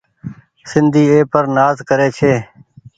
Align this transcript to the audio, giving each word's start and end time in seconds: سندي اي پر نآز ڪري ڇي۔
سندي 0.69 1.03
اي 1.11 1.19
پر 1.31 1.43
نآز 1.55 1.77
ڪري 1.89 2.07
ڇي۔ 2.17 2.33